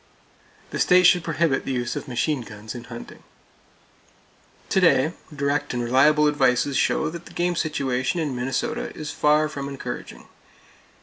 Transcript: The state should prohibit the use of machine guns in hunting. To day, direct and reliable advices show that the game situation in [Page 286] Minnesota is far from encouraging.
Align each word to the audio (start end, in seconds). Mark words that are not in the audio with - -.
The 0.71 0.79
state 0.79 1.05
should 1.05 1.23
prohibit 1.23 1.63
the 1.63 1.71
use 1.73 1.95
of 1.95 2.07
machine 2.07 2.41
guns 2.41 2.73
in 2.73 2.85
hunting. 2.85 3.21
To 4.69 4.79
day, 4.79 5.13
direct 5.31 5.75
and 5.75 5.83
reliable 5.83 6.27
advices 6.27 6.75
show 6.75 7.11
that 7.11 7.25
the 7.27 7.33
game 7.33 7.55
situation 7.55 8.19
in 8.19 8.29
[Page 8.35 8.39
286] 8.59 8.63
Minnesota 8.73 8.99
is 8.99 9.11
far 9.11 9.47
from 9.47 9.69
encouraging. 9.69 10.27